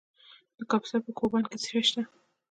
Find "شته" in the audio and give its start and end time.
1.87-2.01